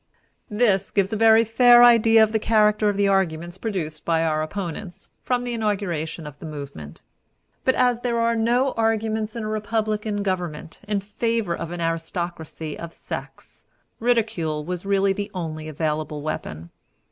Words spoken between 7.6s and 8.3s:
But, as there